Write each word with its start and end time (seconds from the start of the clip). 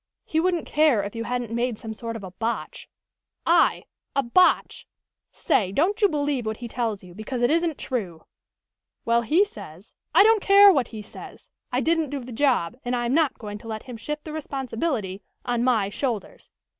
"He 0.25 0.39
wouldn't 0.39 0.65
care 0.65 1.03
if 1.03 1.13
you 1.15 1.25
hadn't 1.25 1.51
made 1.51 1.77
some 1.77 1.93
sort 1.93 2.15
of 2.15 2.23
a 2.23 2.31
botch" 2.31 2.89
"I? 3.67 3.83
A 4.15 4.23
botch? 4.23 4.87
Say, 5.31 5.71
don't 5.71 6.01
you 6.01 6.09
believe 6.09 6.43
what 6.47 6.57
he 6.57 6.67
tells 6.67 7.03
you, 7.03 7.13
because 7.13 7.43
it 7.43 7.51
isn't 7.51 7.77
true!" 7.77 8.23
"Well, 9.05 9.21
he 9.21 9.45
says" 9.45 9.93
"I 10.15 10.23
don't 10.23 10.41
care 10.41 10.73
what 10.73 10.87
he 10.87 11.03
says. 11.03 11.51
I 11.71 11.81
didn't 11.81 12.09
do 12.09 12.19
the 12.19 12.31
job, 12.31 12.75
and 12.83 12.95
I 12.95 13.05
am 13.05 13.13
not 13.13 13.37
going 13.37 13.59
to 13.59 13.67
let 13.67 13.83
him 13.83 13.95
shift 13.95 14.23
the 14.23 14.33
responsibility 14.33 15.21
on 15.45 15.63
my 15.63 15.89
shoulders. 15.89 16.49